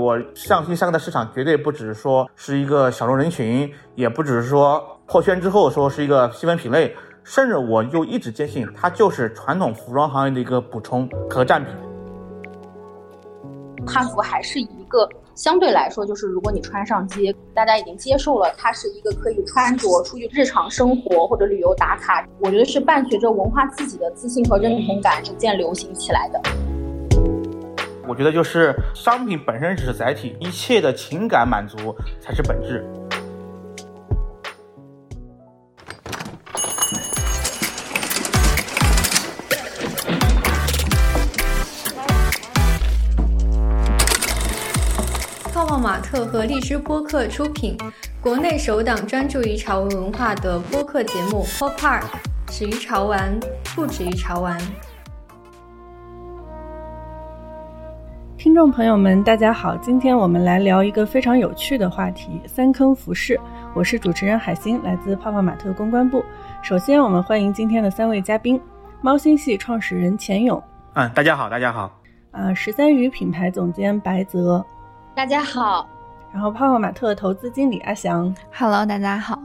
[0.00, 11.70] 我上新三个的市场绝对不只是说是一个小众人群，也不只是说破圈之后说是一个细分品类，甚至我就一直坚信它就是传统服装行业的一个补充和占比。
[13.86, 22.26] 汉服还是一个相对来说，就是如果你穿上街，大家已经接受了它是一个可以穿着出去日常生活或者旅游打卡。
[22.40, 26.69] 我觉得是伴随着文化自己的自信和认同感逐渐流行起来的。
[28.10, 32.84] 我觉得就是商品本身只是载体，一切的情感满足才是本质。
[45.52, 47.78] 泡泡玛特和荔枝播客出品，
[48.20, 52.02] 国内首档专注于潮文文化的播客节目《Pop Park》，
[52.50, 53.38] 始于潮玩，
[53.76, 54.60] 不止于潮玩。
[58.60, 63.40] 众朋友们，大家好，今天我们来聊一个非常有趣的话题——三坑服饰。
[63.74, 66.22] 我是主持人海星，来自泡泡玛特公关部。
[66.60, 68.60] 首先，我们欢迎今天的三位嘉宾：
[69.00, 70.62] 猫星系创始人钱勇。
[70.92, 71.90] 嗯，大家好，大家好。
[72.32, 74.62] 啊，十三余品牌总监白泽。
[75.14, 75.88] 大家好，
[76.30, 79.40] 然后泡泡玛特投资经理阿翔，Hello，大家好。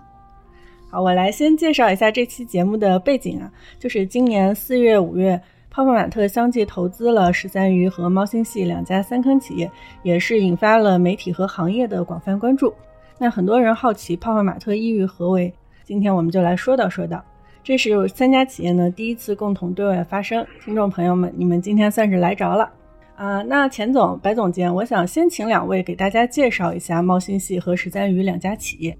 [0.92, 5.42] 好，我来先介绍一下这期节目的背景啊，就是今年四月、五月，
[5.76, 9.70] 泡泡玛特相继投资了十三余和猫星系两家三坑企业，
[10.04, 12.74] 也是引发了媒体和行业的广泛关注。
[13.18, 17.22] 那很多人好奇泡泡玛特意欲何为，今天我们就来说道说道。
[17.62, 22.72] 这是三家企业呢第一次共同对外发声，听众朋友们，你们今天算是来着了。
[23.18, 28.98] 啊，那钱总、白总监，我想先请两位给大家介绍一下猫星系和十三余两家企业。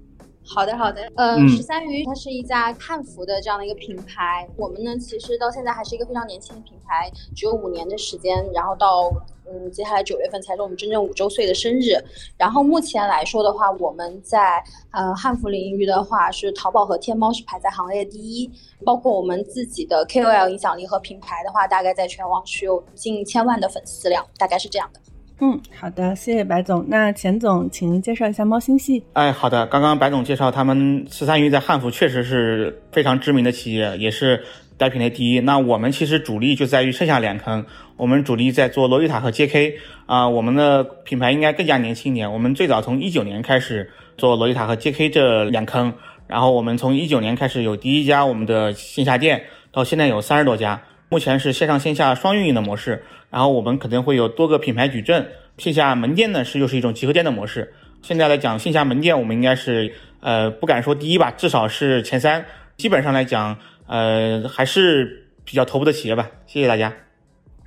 [0.54, 1.10] 好的，好的。
[1.16, 4.48] 呃，十三余它是一家汉服的这样的一个品牌。
[4.56, 8.48] 我们呢，其实到现在还是一个非常年轻的品牌，只有五年的时间。
[8.52, 9.10] 然后到
[9.48, 11.92] 嗯，接下来九月份才是我们真正五周岁的生日。
[12.36, 14.62] 然后目前来说的话，我们在
[14.92, 18.50] 呃汉服领域的话，是淘宝和天猫是排在行业第一。
[18.84, 25.00] 包括我们自己的 KOL 影响力和品牌的话，大概在全网是有近千万的粉丝量，大概是这样的。
[25.38, 26.86] 嗯，好的，谢谢白总。
[26.88, 29.04] 那钱总，请您介绍一下猫星系。
[29.12, 34.42] 哎，好的，刚刚白总介绍他们十三余在汉服确实是非常知名的企业，也是
[34.78, 35.40] 该品类第一。
[35.40, 37.66] 那我们其实主力就在于剩下两坑，
[37.98, 39.74] 我们主力在做洛丽塔和 JK
[40.06, 40.26] 啊。
[40.26, 45.92] 我们的品牌应该更加年轻一点，我们最早从一九年开始做洛丽塔和 JK 这两坑，
[46.26, 53.02] 然后我们从一九年开始有第一家我们的线下店，到现在有三十多家，目前是线上线下双运营的模式。
[53.30, 55.26] 然后我们肯定会有多个品牌矩阵，
[55.58, 57.74] 线下门店呢是又是一种集合店的模式。
[58.02, 62.44] 现在来讲，线下门店我们应该是呃不敢说第一吧，至少是前三。
[62.76, 66.30] 基本上来讲，呃还是比较头部的企业吧。
[66.46, 66.92] 谢谢大家。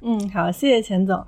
[0.02, 1.26] 嗯，好，谢谢钱总。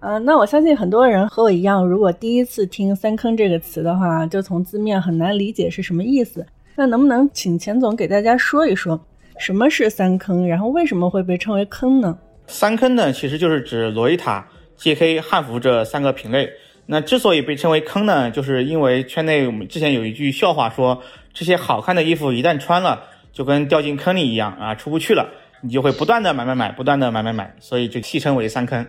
[0.00, 6.46] 呃，那我相信很多人和我一样，如果第一次听“三坑”这个词的话，就从字面很难理解是什么意思。
[6.76, 9.00] 那能不能请钱总给大家说一说，
[9.38, 12.18] 什么是三坑，然后为什么会被称为坑呢？
[12.46, 14.46] 三坑呢，其实就是指洛伊塔、
[14.78, 16.50] JK、汉服这三个品类。
[16.86, 21.02] 那之所以被称为坑呢，就是因为圈内我们之前有一句笑话说，
[21.32, 25.28] 这些好看的衣服一旦穿了，就跟掉进坑里一样啊，出不去了。
[25.62, 28.86] 你就会不断的买买买，不断的买买买，所以就戏称为三坑。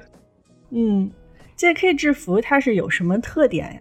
[0.71, 1.09] 嗯
[1.57, 3.79] ，JK 制服它是有什么特点呀？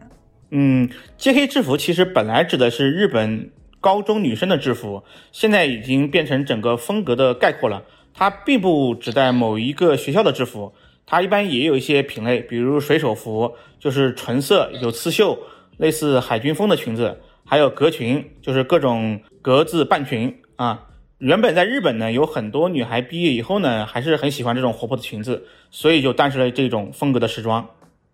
[0.50, 0.88] 嗯
[1.18, 3.50] ，JK 制服其实本来指的是日本
[3.84, 7.82] 高中女生的制服，现在已经变成整个风格的概括了。
[8.14, 10.72] 它并不只在某一个学校的制服，
[11.04, 15.38] 它一般也有一些品类，比如水手服，就是纯色有刺绣，
[15.76, 20.86] 类似海军风的裙子，还有格裙，就是各种格子半裙啊。
[21.18, 27.68] 原本在日本呢，有很多女孩毕业以后呢，还是很喜欢这种活泼的裙子，所以就诞生了这种风格的时装。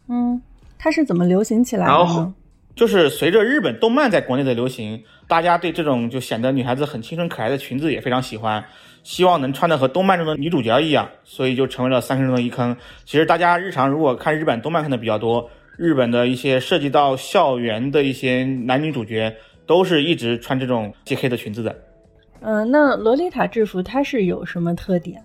[0.08, 0.42] 嗯，
[0.76, 2.34] 它是怎么流行起来的呢？
[2.74, 8.64] 就是随着日本动漫在国内的流行，大家对这种就显得女孩子很青春可爱的裙子也非常喜欢。
[9.02, 12.76] 希望能穿的和动漫中的女主角一样，所以就成为了三生中的一坑。
[13.06, 19.34] 其实大家日常如果看日本动漫看的比较多，日本的一些涉及到校园的一些男女主角，
[19.66, 21.74] 都是一直穿这种 JK 的裙子的。
[22.42, 25.22] 嗯，那洛丽塔制服它是有什么特点？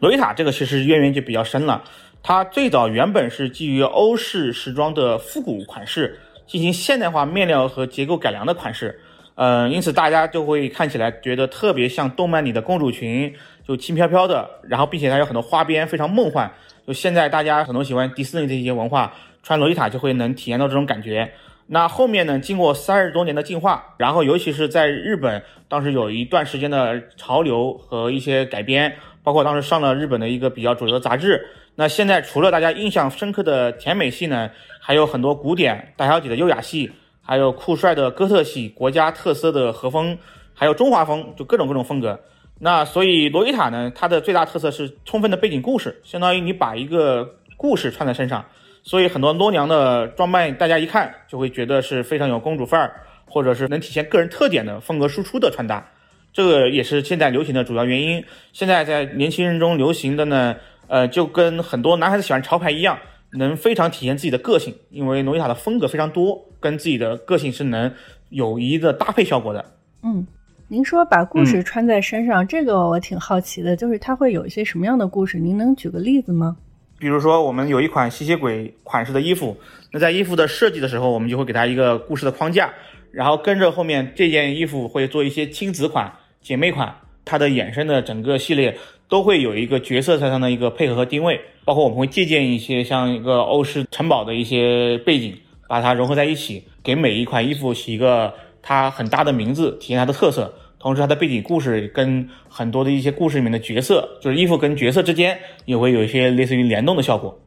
[0.00, 1.82] 洛丽塔这个其实渊源就比较深了，
[2.22, 9.00] 它最早原本是基于欧式时装的复古款式，进行现代化面料和结构改良的款式。
[9.36, 13.34] 嗯，因此大家就会看起来觉得特别像动漫里的公主裙，
[13.66, 16.48] 就轻飘飘的，然后并且它有很多花边，非常梦幻。
[16.86, 19.12] 就现在大家很多喜欢迪士尼的一些文化，
[19.42, 21.32] 穿洛丽塔就会能体验到这种感觉。
[21.66, 31.44] 那后面呢，经过三十多年的进化，然后尤其是在日本，当时有一段时间的潮流和一些改编，包括当时上了日本的一个比较主流的杂志。
[31.76, 34.50] 那现在除了大家印象深刻的甜美系呢，
[34.86, 36.92] 还有很多古典大小姐的优雅系，
[37.22, 40.18] 还有酷帅的哥特系，国家特色的和风，
[40.52, 42.20] 还有中华风，就各种各种风格。
[42.58, 48.44] 那所以洛丽塔呢，它的最大特色是充分的背景故事，相当于你把一个故事穿在身上，
[48.82, 55.82] 所以很多罗娘的装扮，大家一看就会觉得是非常有公主范儿，或者是能体现个人特点的风格输出的穿搭，
[56.30, 58.22] 这个也是现在流行的主要原因。
[58.52, 60.56] 现在在年轻人中流行的呢，
[60.88, 62.98] 呃，就跟很多男孩子喜欢潮牌一样，
[63.36, 67.92] 能非常体现自己的个性，因为诺丽塔的风格非常多，跟自己的个性是能
[68.30, 69.64] 有一个搭配效果的。
[70.02, 70.26] 嗯。
[70.66, 75.38] 您说把故事穿在身上，这个我挺好奇的，就是它会有一些什么样的故事？
[75.38, 76.56] 您能举个例子吗？
[76.98, 79.54] 比如说，我们有一款吸血鬼款式的衣服，
[79.92, 82.72] 那在衣服的设计的时候，我们就会给它一个故事的框架，
[83.12, 86.10] 然后跟着后面这件衣服会做一些亲子款、
[86.40, 86.92] 姐妹款，
[87.26, 88.74] 它的衍生的整个系列
[89.14, 95.32] 都会有一个角色上的一个配合和定位，包括我们会借鉴一些像一个欧式城堡的一些背景，
[95.68, 98.34] 把它融合在一起，给每一款衣服起一个。
[98.66, 107.38] 它很大的名字体现它的特色，同时它的背景故事跟很多的一些故事里面的角色，就是衣服跟角色之间也会有一些类似于联动的效果。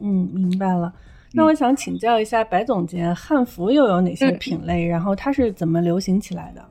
[0.00, 0.90] 嗯，明白了。
[1.34, 4.84] 那我想请教一下白总监，汉服又有哪些品类？
[4.86, 6.64] 然后它是怎么流行起来的？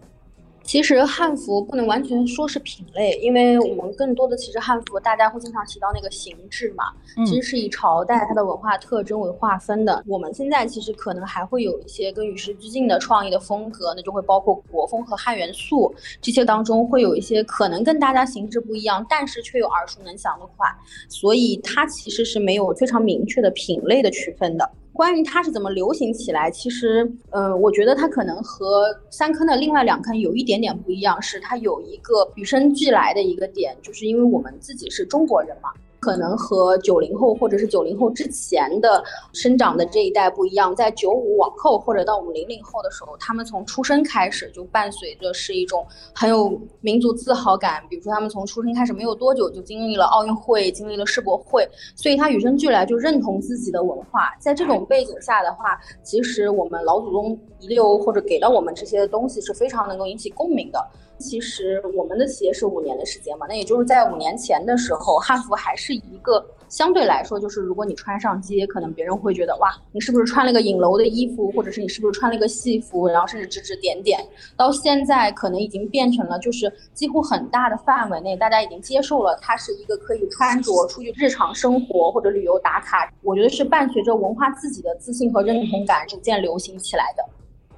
[0.71, 6.85] 其实汉服不能完全说是品类，因为我们更多的其实汉服大家会经常提到那个形制嘛，
[7.25, 10.01] 其实是以朝代它的文化特征为划分的。
[10.07, 20.73] 我们现在其实可能还会有一些跟与时俱进的创意的风格，那就会包括国风和汉元素这些当中会有一些可能跟大家形制不一样，但是却有耳熟能详的款，
[21.09, 24.71] 所以它其实是没有非常明确的品类的区分的。
[24.93, 35.69] 关于它是怎么流行起来，其实，呃，我觉得它可能和三坑的另外两坑有一点点不一样，是它有一个与生俱来的一个点，就是因为我们自己是中国人嘛。
[36.01, 39.03] 可能和九零后或者是九零后之前的
[39.33, 47.83] 生长的这一代不一样，在九五往后或者到我们零零后的时候，他们从出生开始就伴随着是一种很有民族自豪感。
[47.87, 54.35] 比如说，他们从出生开始没有多久就经历了奥运会，经历了世博会，所以他与生俱来就认同自己的文化。
[54.39, 60.83] 在这种背景下的话，其实我们老祖宗遗留或者给到我们这些东西是非常能够引起共鸣的。
[61.21, 74.19] 其实我们的企业是五年的时间嘛，那也就是在五年前的时候，汉服还是一个相对来说，就是如果你穿上街，可能别人会觉得哇，你是不是穿了个影楼的衣服，或者是你是不是穿了个戏服，然后甚至指指点点。
[74.57, 83.11] 到现在可能已经变成了，就是几乎很大的范围内，大家已经接受了它是一个可以穿着出去日常生活或者旅游打卡。
[83.21, 87.25] 我觉得是伴随着文化自己的自信和认同感逐渐流行起来的。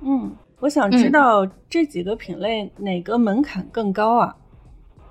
[0.02, 0.36] 嗯。
[0.64, 4.34] 我想知道这几个品类哪个门槛更高啊？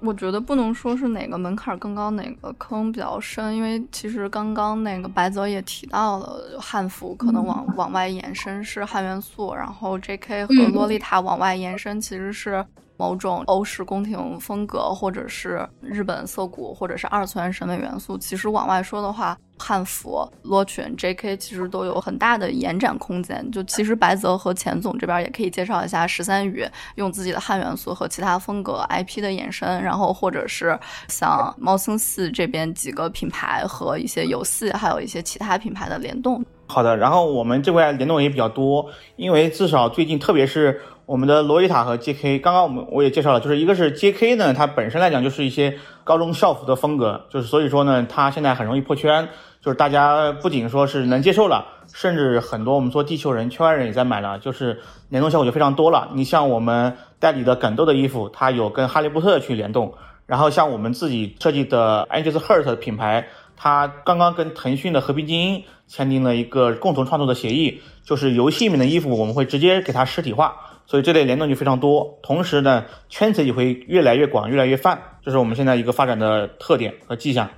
[0.01, 10.47] 我觉得不能说是哪个门槛更高，哪个坑比较深，因为其实刚刚那个白泽也提到了，汉服可能往往外延伸是汉元素，然后 J.K.
[10.47, 12.65] 和洛丽塔往外延伸其实是。
[12.99, 21.37] 某种欧式宫廷风格，或者是日本涩谷，或者是二次元审美元素，其实往外说的话，汉服、罗裙、J.K.
[21.37, 23.49] 其实都有很大的延展空间。
[23.53, 26.67] 就其实白泽和钱总这边也可以介绍一下十三余
[26.97, 30.77] 用自己的汉元素和其他风格 IP 的延伸，然后或者是
[31.07, 36.45] 像猫星系这边几个品牌和一些游戏，还有一些其他品牌的联动。
[36.67, 40.81] 好的，然后我们这块联动也比较多，因为至少最近，特别是。
[41.05, 42.39] 我们的罗丽塔和 J.K.
[42.39, 44.37] 刚刚我们我也介绍了，就是一个是 J.K.
[44.37, 49.29] 呢，它本身来讲就是一些高中校服的风格，就是所以说呢，它现在很容易破圈，
[49.63, 51.65] 就是大家不仅说是能接受了，
[51.95, 56.11] 甚至很多我们说地球人圈外人也在买了，就是联动效果就非常多了。
[56.15, 59.95] 你像我们代理的梗豆的衣服，它有跟哈利波特去联动，
[60.27, 70.57] 然后像我们自己设计的 Angels Heart 品牌，它刚刚跟腾讯的和平精英签订了一个共同创作的协议，就是游戏里面的衣服我们会直接给它实体化。
[70.85, 77.49] 所以这类联动就非常多，同时呢，圈子也会越来越广，越来越泛，这是我们现在一个发展的特点和迹象。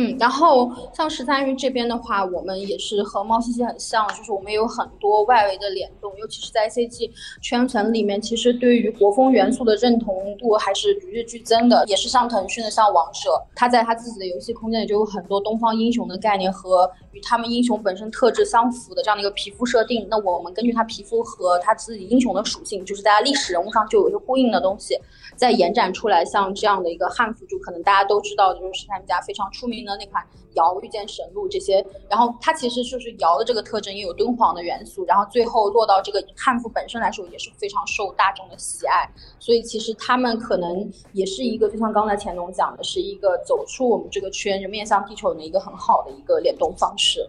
[0.00, 7.10] 嗯，然后像十三鱼这边的话，我们也是和猫西西很像，就是我们有很多外围的联动，尤其是在 CG
[7.42, 11.84] 圈层里面，其实对于国风元素的认同度还是与日俱增的。
[11.88, 20.06] 也是像腾讯的，像王者，它在它自己的游戏空间里就有很多东方英雄的概念和与他们英雄本身特质相符的这样的一个皮肤设定。
[20.08, 24.96] 那我们根据它皮肤和它自己英雄的属性，就是在历史人物上就有一些呼应的东西。
[25.38, 30.22] 再延展出来，像这样的一个汉服，就可能大家都知道，就是他们家非常出名的那款
[30.54, 31.82] 瑶遇见神鹿这些。
[32.10, 35.04] 然后它其实就是瑶的这个特征，也有敦煌的元素。
[35.06, 39.08] 然后最后落到这个汉服本身来说，也是非常受大众的喜爱。
[39.38, 47.24] 所以其实他们可能也是一个，就像刚才钱总讲的，是一个走出我们这个圈，就面向地球的一个很好的一个联动方式。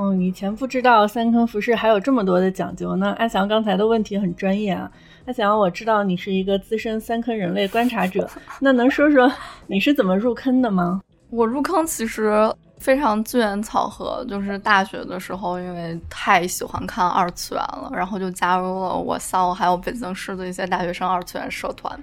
[0.00, 2.94] 嗯，以前不知道三坑服饰还有这么多的讲究。
[2.94, 4.88] 那阿翔刚才的问题很专业啊，
[5.28, 8.26] 他想要，我知道你是一个资深三坑人类观察者，
[8.60, 9.30] 那能说说
[9.66, 11.02] 你是怎么入坑的吗？
[11.28, 21.94] 我入坑其实非常机缘巧合，就是大学的时候，因为太喜欢看二次元了，然后就加入了我校还有北京市的一些大学生二次元社团，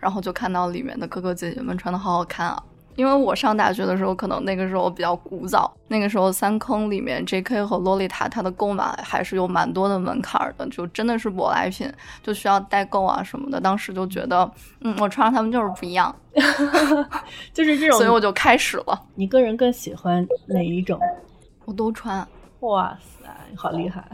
[0.00, 2.60] 然后就看到里面的哥哥姐姐们穿的好好看啊。
[2.96, 7.64] 因为我上大学的时候，可能那个时候比较古早，那个时候三坑里面 J.K.
[7.64, 11.90] 和洛丽塔它的购买还是有蛮多的门槛的，就真的是舶来品，
[12.22, 13.60] 就需要代购啊什么的。
[13.60, 16.14] 当时就觉得，嗯，我穿上它们就是不一样，
[17.52, 19.00] 就是这种，所以我就开始了。
[19.14, 20.98] 你个人更喜欢哪一种？
[21.64, 22.26] 我都穿。
[22.60, 24.04] 哇塞，好厉害！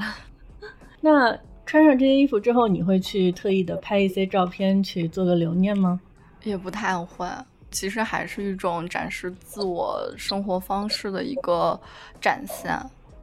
[1.03, 6.01] 那穿上这些衣服之后，你会去特意的拍一些照片去做个留念吗？
[6.45, 7.27] 也不太会。
[7.71, 11.79] 其实还是一种展示自我生活方式的一个
[12.21, 12.79] 展现。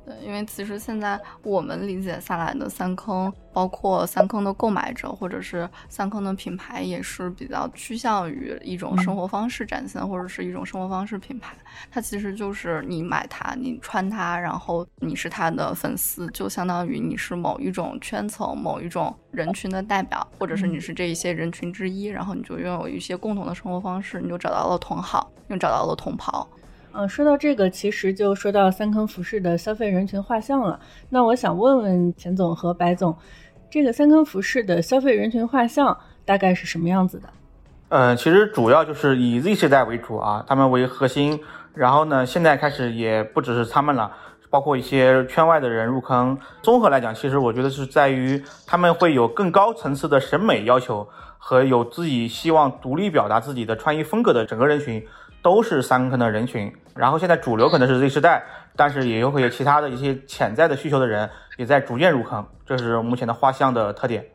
[0.06, 11.56] 对，因为其实现在我们理解下来的三坑，包括三坑的购买者，或者是三坑的品牌，也是比较趋向于一种生活方式展现，或者是一种生活方式品牌。
[11.90, 26.48] 它其实就是你买它，你穿它，然后你是它的粉丝，就相当于你是某一种圈层、某一种人群的代表，或者是你是这一些人群之一，然后你就拥有一些共同的生活方式，你就找到了同好，又找到了同袍。
[26.98, 30.80] 嗯，说到这个，其实就说到三坑服饰的消费人群画像了。
[31.10, 33.14] 那我想问问钱总和白总，
[33.70, 37.28] 这个三坑服饰的消费人群画像大概是什么样子的？
[37.90, 41.38] 嗯，其实主要就是以 Z 世代为主啊，他们为核心。
[41.74, 44.10] 然后呢，现在开始也不只是他们了，
[44.50, 46.38] 包括一些圈外的人入坑。
[46.62, 51.06] 综合来讲，其实我觉得是在于他们会有更高层次的审美要求
[51.48, 55.06] 和有自己希望独立表达自己的穿衣风格的整个人群。
[55.44, 58.44] 都是三坑的人群，然后现在主流可能是 Z 世代，
[58.76, 64.26] 但是也有会有其他的一些潜在的需求的人也在逐渐入坑，这是目前的画像的特点。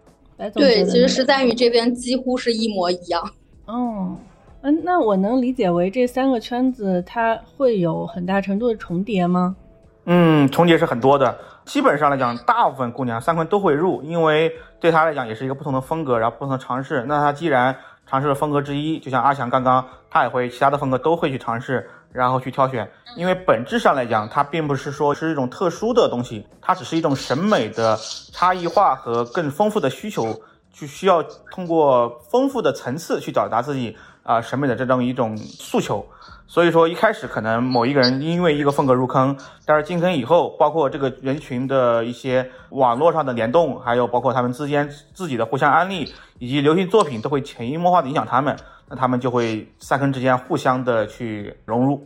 [0.55, 3.29] 对，其实十三鱼这边几乎是一模一样。
[3.67, 4.17] 哦，
[4.61, 9.57] 嗯，那我能理解为这三个圈子它会有很大程度的重叠吗？
[10.05, 11.37] 嗯，重叠是很多的，
[11.71, 17.05] 基本上来讲，大部分姑娘三坑都会入，因为对她来讲也是一个不同的风格，然后不同的尝试。
[17.07, 17.77] 那她既然
[18.09, 22.91] 尝试了风格之一，就像阿强刚刚，他也会其他的风格都会去尝试，然后去挑选。
[23.15, 27.97] 因为本质上来讲，它并不是说是一种特殊的东西，它只是一种审美的
[28.33, 30.41] 差异化和更丰富的需求，
[30.73, 31.23] 去需要
[31.53, 33.97] 通过丰富的层次去表达自己
[34.31, 36.07] 啊审美的这种一种诉求。
[36.47, 48.57] 所以说一开始可能某一个人因为一个风格入坑，但是进坑以后，包括这个人群的一些网络上的联动，还有包括他们之间自己的互相安利，以及流行作品都会潜移默化的影响他们，
[48.89, 52.05] 那他们就会三坑之间互相的去融入。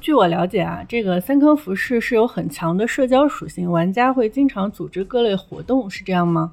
[0.00, 6.52] 据我了解啊，这个三坑服饰是有很强的社交属性，玩家会经常组织各类活动，是这样吗？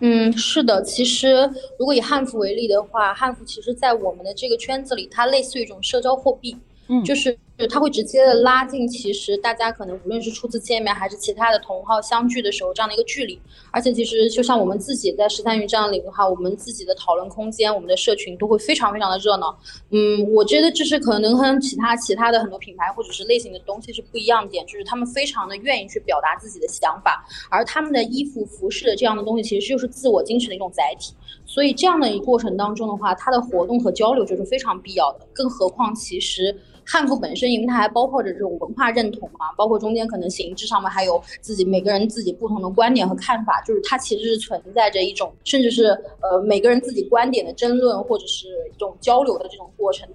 [0.00, 6.56] 嗯，是的，其实如果以汉服为例的话，汉服其实在我们的这个圈子里，它类似于一种社交货币，
[6.88, 7.38] 嗯，就是。
[7.60, 13.38] 就它会直接的拉近，其实大家可能无论是初次见面还是其他的同号相聚的时候这样的一个距离，
[13.70, 19.54] 而且其实就像我们自己在十三鱼这样领域的话，我们自己的讨论空间，我们的社群都会非常非常的热闹。
[19.90, 31.12] 嗯，我觉得这是可能跟其他其他的很多品牌或者是类型的东西是不一样的点，就是他们非常的愿意去表达自己的想法，而他们的衣服服饰的这样的东西其实就是自我精神的一种载体，
[31.44, 36.58] 所以这样的一过程当中的话，它的活动和交流就是非常必要的，更何况其实。
[36.90, 45.84] 汉服本身，因为它还包括着这种文化认同嘛，包括中间可能形制上面还有自己每个人自己不同的观点和看法，就是它其实是存在着一种，甚至是
[46.20, 50.08] 呃每个人自己观点的争论或者是一种交流的这种过程。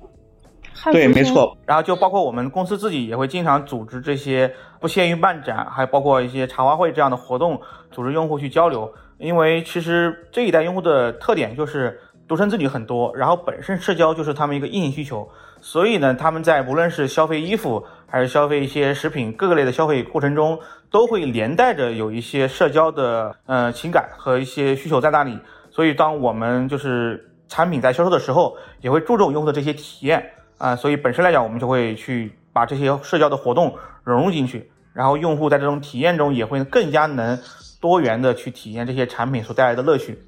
[0.91, 1.57] 对，没错。
[1.65, 7.57] 然后就包括我们公司自己也会经常组织这些不限于漫展，还包括一些茶话会这样的活动，
[7.89, 8.91] 组织用户去交流。
[9.17, 15.25] 因为其实这一代用户的特点就是独生子女很多，然后本身社交就是他们一个硬性需求。
[15.65, 20.59] 所以呢，他们在无论是消费衣服还是消费一些食品各个类的消费过程中，
[20.91, 25.39] 都会连带着有一些社交的呃情感和一些需求在那里。
[25.71, 30.75] 所以，当我们就是产品在销售的时候，也会注重用户的这些体验啊。
[30.75, 37.39] 所以本身来讲，我们就会去把这些社交的活动融入进去，然后用户在这种体验中也会更加能
[37.81, 40.19] 多元的去体验这些产品所带来的乐趣。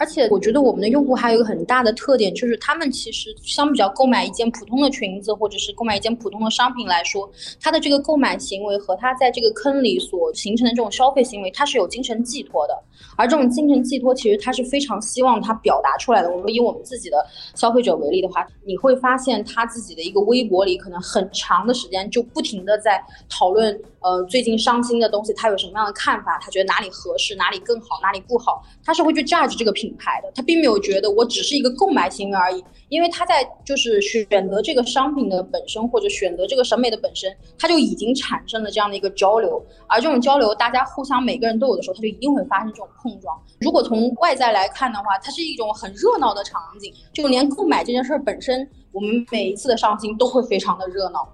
[0.00, 7.30] 而且我觉得我们的用户还有一个很大的特点，就是他们其实相比较购买一件普通的裙子或者是购买一件普通的商品来说，
[7.60, 12.82] 他的这个购买行为和他在这个坑里所形成的这种消费行为，他是有精神寄托的。
[13.16, 16.30] 而这种精神寄托，其实他是非常希望他表达出来的。
[16.30, 17.22] 我们以我们自己的
[17.54, 32.64] 消费者为例的话，你会发现他自己的一个微博里，可能很长的时间就不停的在讨论，呃，最近上新的东西，他有什么样的看法，他觉得哪里合适，哪里更好，哪里不好，他是会去 judge 这个品牌的，他并没有觉得我只是一个购买行为而已。
[32.88, 43.38] 因为他在就是选择这个商品的本身，或者选择这个审美的本身，他就已经产生了这样的一个交流，而这种交流，大家互相每个人都有的时候，他就一定会发生这种碰撞。
[43.60, 51.28] 如果从外在来看的话，它是一种很热闹的场景，就连购买这件事本身，我们每一次的上新都会非常的热闹。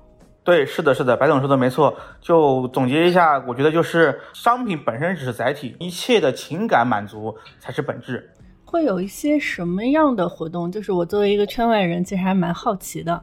[0.46, 1.92] 对，是的，是的，白总说的没错。
[2.20, 8.30] 就总结一下，我觉得就是商品本身只是载体，一切的情感满足才是本质。
[8.64, 10.70] 会有一些什么样的活动？
[10.70, 13.20] 就是我作为一个圈外人，其实还蛮好奇的。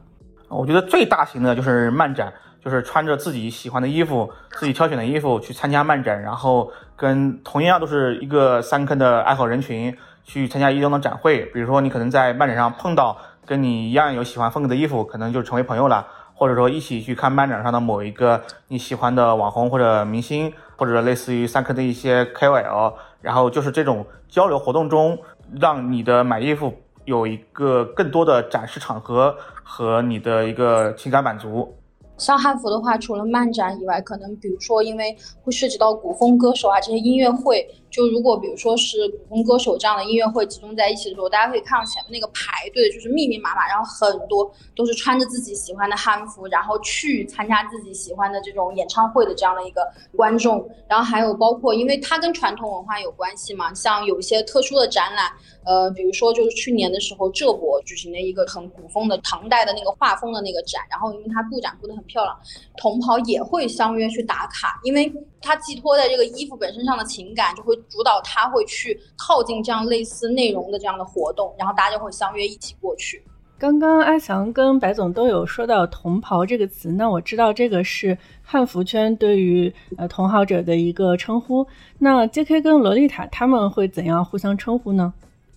[0.49, 11.45] 我觉得最大型的就是漫展，就是穿着自己喜欢的衣服、自己挑选的衣服去参加漫展，然后跟同样都是一个三坑的爱好人群去参加一中的展会。
[11.53, 25.17] 比如说，你可能在漫展上碰到跟你一样有喜欢风格的衣服，可能就成为朋友了；或者说一起去看漫展上的某一个你喜欢的网红或者明星，或者类似于三坑的一些 KOL，然后就是这种交流活动中。
[25.59, 26.73] 让你的买衣服
[27.05, 31.75] 有一个更多的展示场合和你的一个情感满足。
[32.17, 37.67] 像汉服的话，除了漫展以外，可能比如说因为会涉及到古风歌手啊这些音乐会。
[37.93, 50.67] 就如果比如说是古风歌手这样的音乐会集中在一起的时候，大家可以看到前面那个排队就是密密麻麻，然后很多都是穿着自己喜欢的汉服，然后去参加自己喜欢的这种演唱会的这样的一个观众。
[50.87, 55.31] 然后还有包括，因为它跟传统文化有关系嘛，像有一些特殊的展览，
[55.63, 62.35] 呃，比如说就是去年的时候浙博举行的一个很古风的唐代的那个画风的那个展，然后因为它布展布的很漂亮，
[62.75, 65.13] 同袍也会相约去打卡，因为。
[65.45, 73.23] 他寄托在这个衣服本身上的情感，就会主导他会去靠近这样类似内容的这样的活动，然后大家就会相约一起过去。
[73.59, 81.65] 刚刚阿翔跟白总都有说到“同袍”这个词，那我知道这个是汉服圈对于呃同好者的一个称呼。
[81.97, 82.61] 那 J.K.
[82.61, 85.13] 跟洛丽塔他们会怎样互相称呼呢？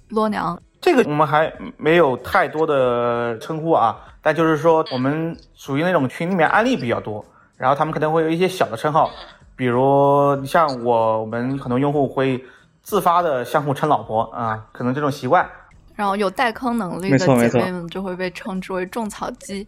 [0.09, 7.25] 罗娘，这个我们还没有太多的称呼啊，但就是说我们属于那种群里面案例比较多，
[7.57, 9.11] 然后他们可能会有一些小的称号。
[9.57, 12.45] 比如像我们很多用户会
[12.83, 15.49] 自发的相互称老婆啊，可能这种习惯。
[15.95, 19.66] 然后有带坑能力的姐妹们就会被称之为种草机。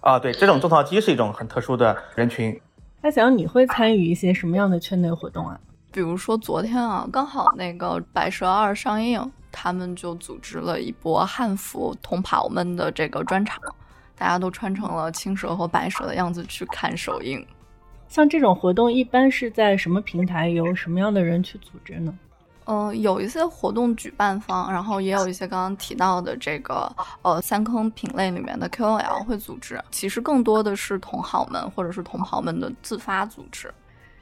[0.00, 2.60] 啊，对，这种种草机是一种很特殊的人群。
[3.00, 5.58] 那想你会参与一些什么样的圈内活动啊？
[5.92, 13.60] 比如说昨天啊，刚好那个《白蛇二》上映，他们就组织了一波汉服同袍们的这个专场，
[14.16, 17.46] 大家都穿成了青蛇和白蛇的样子去看首映。
[18.08, 22.18] 像这种活动一般是在什么平台，由什么样的人去组织呢？
[22.64, 26.90] 嗯，有一些活动举办方，然后也有一些刚刚提到的这个
[27.22, 29.80] 呃三坑品类里面的 KOL 会组织。
[29.90, 33.72] 其实更多的是同好们或者是同袍们的自发组织。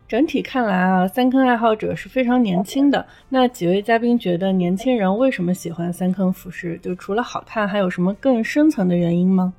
[0.06, 3.04] 整体看来啊，三坑爱好者是非常年轻的。
[3.28, 6.78] 那几位嘉宾觉得年轻人为什么喜欢三坑服饰？
[6.80, 9.52] 就除了好看，还有什么更深层的原因吗？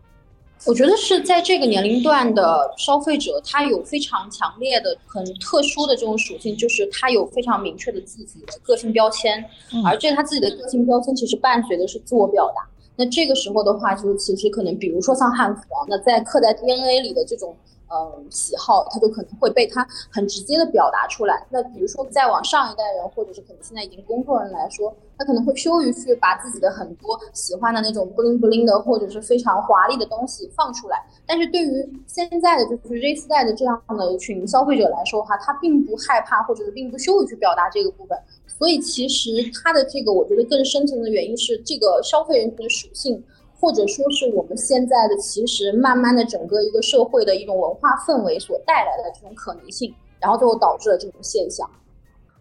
[0.65, 9.43] 我觉得是在这个年龄段的消费者，他有非常强烈的、很特殊的这种属性，就是他有非常明确的自己的个性标签，
[9.85, 12.67] 而这他自己的个性标签其实伴随的是自我表达。
[12.95, 17.55] 那这个时候的话，就是其实可能，比如说像汉服啊，那在刻在 DNA 里的这种。
[17.89, 21.45] 嗯，喜好他就可能会被他很直接的表达出来。
[21.49, 31.01] 那比如说再往上一代人，或者是可能现在已经工作人来说，他可能会羞于去把自己的很多喜欢的那种布灵布灵的，或者是非常华丽的东西放出来。
[31.25, 38.17] 但是对于现在的就是 Z 世代的这样的一群消费者来说哈，他并不害怕，或者是并不羞于去表达这个部分。
[38.57, 39.29] 所以其实
[39.63, 43.23] 他的这个，我觉得更深层的原因是这个消费人群的属性。
[43.59, 51.67] 或者说是我们现在的，其实慢慢的整个一个社会的一种文化氛围所带来的这种可能性，然后最后导致了这种现象。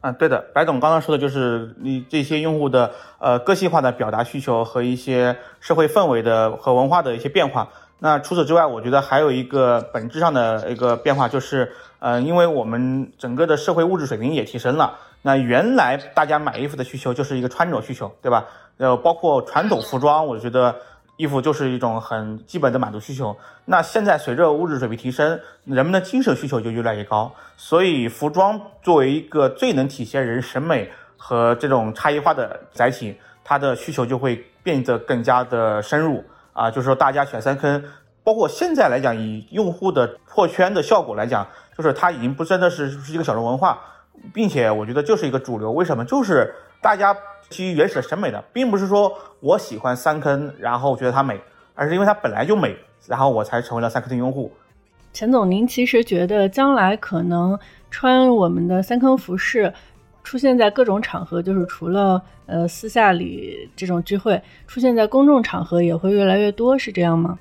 [0.02, 7.66] 嗯，对的，白总刚刚说的就是你这些用户的呃个性化的表达需求和一些社会氛围的和文化的一些变化。
[7.98, 14.98] 那除此之外，我觉得还有一个本质上的一个变化就是，呃，因为我们整个的社会物质水平也提升了。
[15.22, 18.46] 那原来大家买衣服的需求就是一个穿着需求，对吧？
[18.76, 20.76] 呃，包括传统服装，我觉得。
[21.16, 23.36] 衣服就是一种很基本的满足需求。
[23.64, 27.34] 那现在随着物质水平提升，人们的精神需求就越来越高。
[27.56, 37.82] 所以，服装作为一个最能体现人审美和这种差异化的载体，它的需求就会变得更加的深入啊，就是说大家选三坑，
[38.22, 43.80] 包括现在来讲，以用户的破圈的效果来讲，就是它已经不真的是是一个小众文化，
[44.34, 45.72] 并且我觉得就是一个主流。
[45.72, 46.04] 为什么？
[46.04, 47.16] 就是大家
[47.48, 51.40] 基于原始的审美的，并不是说我喜欢三坑，然后觉得它美，
[51.74, 54.52] 而是因为它本来就美，然后我才成为了三坑的用户。
[55.12, 57.58] 钱总，您其实觉得将来可能
[57.90, 59.72] 穿我们的三坑服饰？
[60.22, 67.38] 出现在各种场合，就是除了呃私下里这种聚会，出现在公众场合也会越来越多，是这样吗？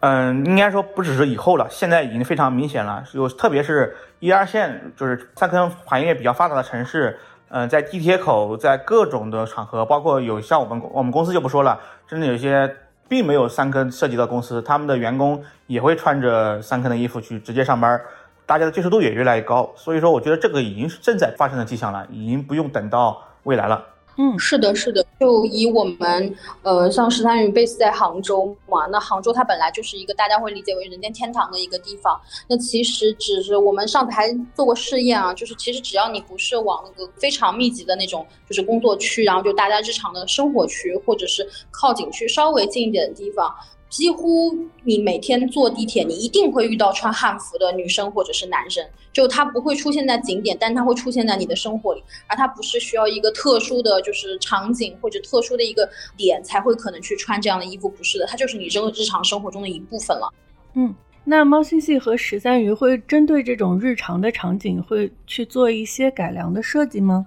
[0.00, 3.04] 嗯，应该说不只是以后了，现在已经非常明显了。
[3.12, 7.16] 有特别是一二线，就是三坑行业比较发达的城市，
[7.56, 12.68] 嗯，在地铁口，在各种的场合，包括有像我们我们公司就不说了，真的有些
[13.08, 18.00] 并没有三坑涉及到公司，他们的员工也会穿着三坑的衣服去直接上班。
[18.44, 23.84] 大家的接受度也越来越高，所以说我觉得这个已经是正在发生的迹象了，已经不用等到未来了。
[24.16, 25.04] 嗯，是的，是的。
[25.18, 32.20] 就以我们呃，像十三云 base 在杭州嘛，那杭州它本来就是一个大家会理解为人间天堂的一个地方。
[32.48, 43.54] 那其实只是我们上次还做过试验啊，就是其实只要你不是往那个非常密集的那种就是工作区，然后就大家日常的生活区，或者是靠景区稍微近一点的地方。
[43.94, 44.52] 几乎
[44.82, 60.28] 你每天坐地铁，你一定会遇到穿汉服的女生或者是男生，就他不会出现在景点，但他会出现在你的生活里，而他不是需要一个特殊的就是场景或者特殊的一个点才会可能去穿这样的衣服，不是的，它就是你日日常生活中的一部分了。
[60.74, 67.26] 嗯，那猫星系和十三鱼会针对这种日常的场景会去做一些改良的设计吗？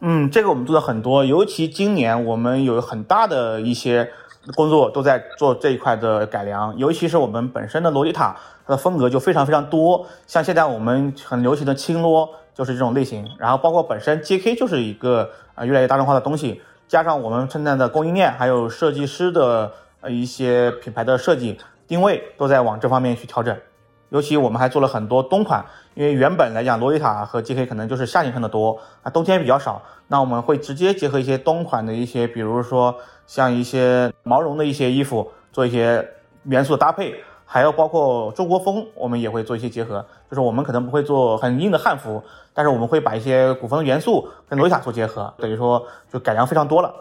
[0.00, 4.08] 嗯，这个我们做的很多，尤其今年我们有很大的一些。
[4.54, 10.06] 工作都在做这一块的改良，尤其是我们本身的洛丽塔，它的风格就非常非常多。
[10.26, 23.56] 像现在我们很流行的轻洛就是这种类型，然后包括本身 JK 就是一个啊越来越大众化的东西，加上我们现在的供应链还有设计师的呃一些品牌的设计定位都在往这方面去调整。
[24.10, 32.94] 尤其我们还做了很多冬款，因为原本来讲洛丽塔和 JK 可能就是夏天穿的多啊，冬天比较少，那我们会直接结合一些冬款的一些，比如说。
[33.26, 36.06] 像一些毛绒的一些衣服，做一些
[36.44, 40.04] 元素的搭配，还有包括中国风，我们也会做一些结合。
[40.30, 46.92] 就是我们可能不会做很硬的汉服，但是我们会把一些古风元素跟罗丽塔做结合，等于说就改良非常多了。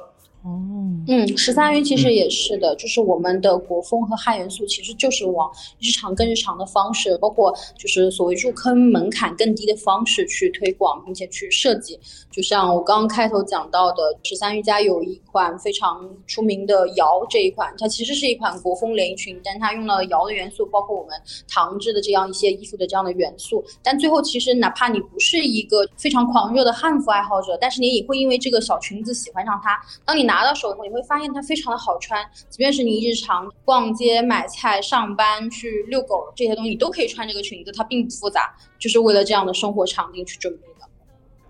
[0.43, 0.59] 哦，
[1.07, 11.97] 嗯，十三云其实也是的，就是我们的国风和汉元素，其实就是往日常更日常的方式，包括就是所谓入坑门槛更低的方式去推广，并且去设计。
[12.29, 21.13] 就像我刚刚开头讲到的，十三余家有一款非常出名的瑶这一款，它其实是一款国风连衣裙，但它用了瑶的元素，包括我们
[21.47, 23.63] 唐制的这样一些衣服的这样的元素。
[23.81, 29.79] 但最后其实哪怕你不是一个非常狂热的汉服爱好者，但是你也会因为这个小裙子喜欢上它。
[30.03, 32.19] 当你拿拿到手以后，你会发现它非常的好穿，
[32.49, 40.87] 即便是你日常逛街、买菜、上班、去遛狗这些东西，你都可以穿这个裙子，它并不复杂，就是为了这样的生活场景去准备的。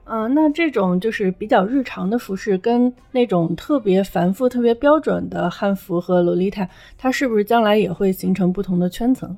[0.05, 6.67] 嗯，那这种就是比较日常的服饰，跟那种特别繁复、特别标准的汉服和洛丽塔，
[6.97, 9.37] 它是不是将来也会形成不同的圈层？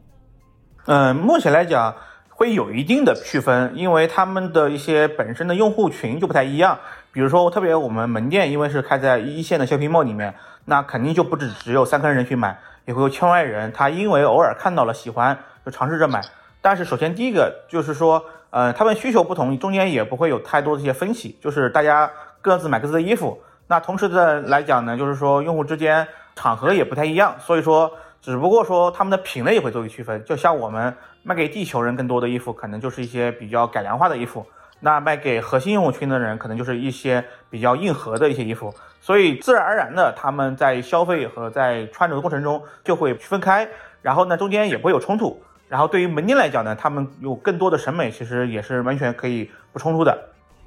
[0.87, 1.95] 嗯，目前来讲
[2.29, 6.79] 会有一定的区分，因为他们的一些本身的用户群就不太一样。
[7.15, 16.21] 比如说，特别我们门店，因为是开在一线的 shopping mall 里面，那肯定就不止只有三坑人去买，也会有圈外人，他因为偶尔看到了喜欢，就尝试着买。
[16.61, 23.41] 但是首先第一个就是说，呃，他们需求不同，中间也不会有太多的一些分歧，就是大家各自买各自的衣服。
[23.67, 27.89] 那同时的来讲呢，就是说用户之间场合也不太一样，所以说
[28.21, 30.21] 只不过说他们的品类也会做一个区分。
[30.25, 34.45] 就像我们卖给地球人更多的衣服，可能就是一些比较改良化的衣服。
[34.85, 38.71] 那卖给核心用户群的人，可能就是一些比较硬核的一些衣服，
[39.01, 43.67] 所以自然而然的，他们在消费和在穿着的过程中就会分开，
[44.03, 45.41] 然后呢，中间也不会有冲突。
[45.67, 50.15] 然后对于门店来讲呢，他们有更多的审美，其实也是完全可以不冲突的。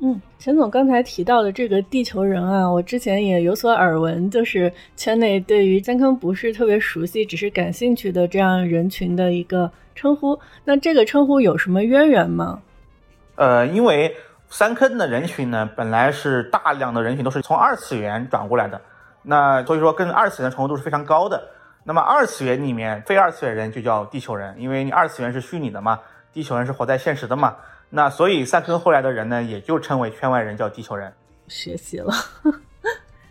[0.01, 10.37] 嗯，钱总刚才提到的这个地球人啊，我之前也有所耳闻，就是圈内对于健康不是特别熟悉，只是感兴趣的这样人群的一个称呼。
[10.65, 12.61] 那这个称呼有什么渊源吗？
[13.39, 14.17] 呃，因为
[14.51, 18.81] 三坑的人群呢，本来是大量的人群都是从二次元转过来的，
[19.23, 21.41] 那所以说跟二次元的重合度是非常高的。
[21.85, 26.01] 那么二次元里面非二次元人就叫地球人，因为你二次元是虚拟的嘛，
[26.33, 27.55] 地球人是活在现实的嘛。
[27.91, 31.13] 那所以三坑后来的人呢，也就称为圈外人，叫地球人。
[31.47, 32.13] 学习了。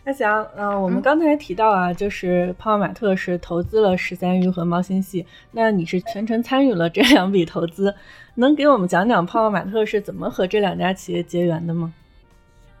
[0.08, 7.94] 阿翔，嗯，我们刚才提到啊，就是泡泡玛特是投资了十三鱼和猫星系，那你是全程参与了这两笔投资，
[8.36, 11.92] 能给我们讲讲泡泡玛特是怎么和这两家企业结缘的吗？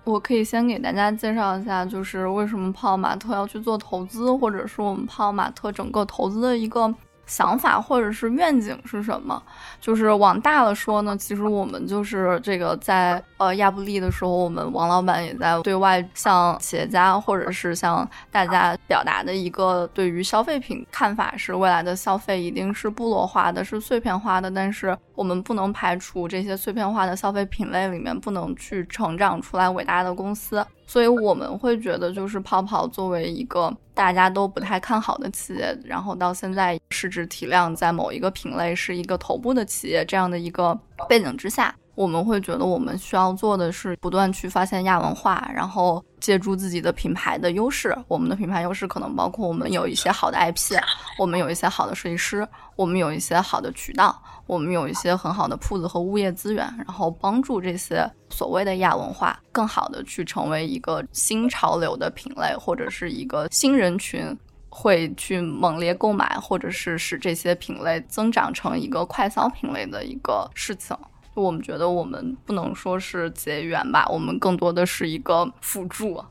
[0.04, 6.94] 我可以先给大家介绍一下，就是为什么泡泡玛特要去做投资，或者说我们泡泡玛特整个投资的一个。
[7.28, 9.40] 想法或者是愿景是什么？
[9.80, 30.66] 就是往大了说呢，其实我们就是这个在呃亚布力的时候，我们王老板也在对外向企业家或者是向大家表达的一个对于消费品看法是，未来的消费一定是部落化的，是碎片化的，但是我们不能排除这些碎片化的消费品类里面不能去成长出来伟大的公司。
[30.88, 41.74] 所以我们会觉得，就是泡泡作为一个大家都不太看好的企业，然后到现在市值体量在某一个品类是一个头部的企业，这样的一个背景之下。
[41.98, 47.92] 我们会觉得，我们需要做的是不断去发现亚文化，然后借助自己的品牌的优势。
[48.06, 50.80] 我们的品牌优势可能包括我们有一些好的 IP，
[51.18, 64.24] 我们有一些好的设计师，我们有一些好的渠道，我们有一些很好的铺子和物业资源，然后帮助这些所谓的亚文化更好的去成为一个新潮流的品类，或者是一个新人群
[64.68, 70.96] 会去猛烈购买，或者是使这些品类增长成一个快消品类的一个事情。
[71.38, 76.22] 我们觉得我们不能说是结缘吧，我们更多的是一个辅助。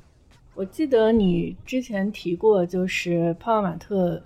[0.53, 4.21] 我记得你之前提过，就是泡泡玛特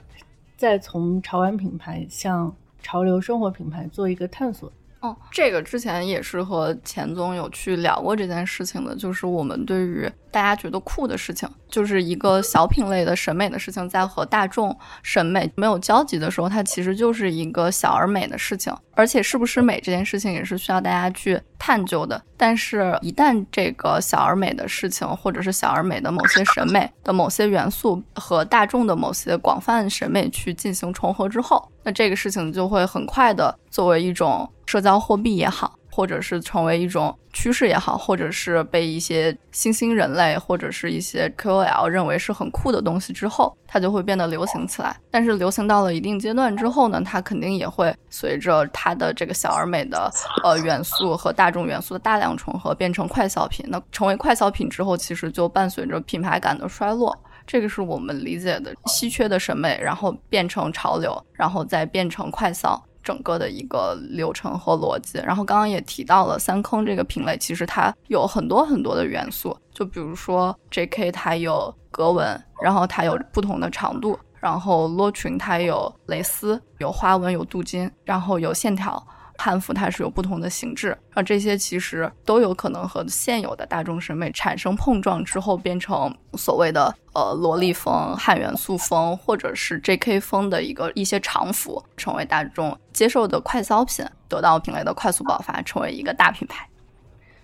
[0.55, 4.71] 在从潮玩品牌向潮流生活品牌做一个探索。
[5.01, 18.71] 哦，这个之前也是和钱总有去聊过这件事情的，就是我们对于大家觉得酷的事情，就是一个小品类的审美的事情，在和大众审美没有交集的时候，它其实就是一个小而美的事情。
[18.93, 22.19] 而且是不是美这件事情也是需要大家去探究的。
[22.35, 35.77] 但是，一旦这个小而美的事情，或者是小而美的某些审美的某些元素和大众的某些广泛审美去进行重合之后，那这个事情就会很快的作为一种社交货币也好。
[35.91, 44.95] 或者是成为一种趋势也好，或者是被一些新兴人类或者是一些 KOL 认为是很酷的东西之后，它就会变得流行起来。
[45.11, 50.11] 但是流行到了一定阶段之后呢，它肯定也会随着它的这个小而美的
[50.43, 53.65] 呃元素和大众元素的大量重合，变成快消品。
[53.69, 57.17] 那成为快消品之后，其实就伴随着品牌感的衰落。
[57.47, 62.81] 这个是我们理解的稀缺的审美，然后变成潮流，然后再变成快消。
[63.03, 71.11] 整个的一个流程和逻辑，然后刚刚也提到了三坑这个品类，其实它有很多很多的元素，就比如说 J.K.
[71.11, 79.05] 它有格纹，然后它有不同的长度，然后洛裙它有蕾丝、有花纹、有镀金，然后有线条。
[79.41, 90.19] 汉服它是有不同的形制，啊，这些其实都有可能和现有的大众审美产生碰撞之后，变成所谓的呃萝莉风、汉元素风，或者是 J.K.
[90.19, 96.67] 风的一个一些常服，成为大众接受的快消品，得到品类的快速爆发，成为一个大品牌。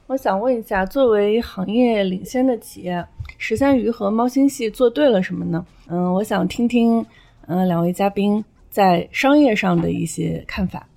[0.06, 3.04] 我想问一下，作为行业领先的企业，
[3.40, 5.66] 十三鱼和猫星系做对了什么呢？
[5.88, 7.04] 嗯，我想听听
[7.48, 10.88] 嗯两位嘉宾在商业上的一些看法。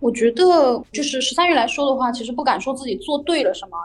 [0.00, 3.78] 我觉得就是十三月来说的话，其实不敢说自己做对了什么，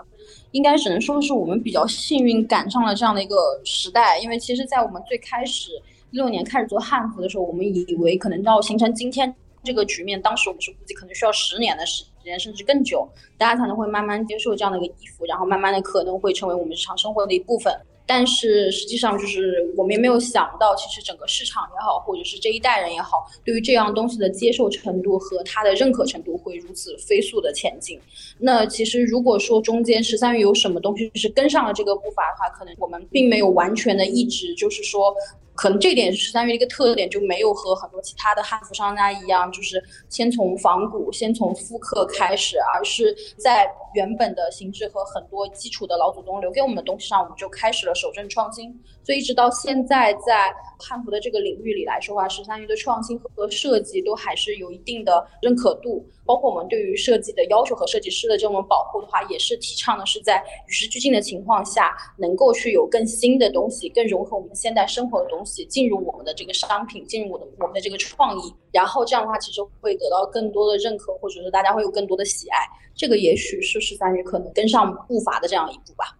[0.52, 4.18] 应该只能说是我们比较幸运赶上了这样的一个时代。
[4.20, 5.72] 因为其实，在我们最开始
[6.12, 17.78] 一六年开始做汉服的时候，我们以为可能要形成今天这个局面，当时我们是估计可能需要十年的时间，甚至更久，大家才能会慢慢接受这样的一个衣服，然后慢慢的可能会成为我们日常生活的一部分。
[18.06, 28.00] 但是实际上，就是我们也没有想到，其实整个市场也好，或者是这一代人也好，对于这样东西的接受程度和他的认可程度会如此飞速的前进。
[28.38, 35.14] 那其实如果说中间十三月有什么东西是跟上了这个步伐的话，可能我们并没有完全的一直就是说。
[35.56, 48.70] 可能这点是十三月一个特点，就没有和很多其他的汉服商家一样，就是先从仿古、先从复刻开始，而是在原本的形制和很多基础的老祖宗留给我们的东西上，我们就开始了守正创新。
[49.04, 56.06] 所以一直到现在，在汉服的这个领域里来说话，十三余的创新和设计都还是有一定的认可度。
[56.26, 72.58] 包括我们对于设计的要求和设计师的这种保护的话，也是提倡的是在与时俱进的情况下，能够去有更新的东西，更融合我们现代生活的东西进入我们的这个商品，进入我的我们的这个创意，然后这样的话，其实会得到更多的认可，或者说大家会有更多的喜爱。
[72.96, 76.18] 这个也许是十三月可能跟上步伐的这样一步吧。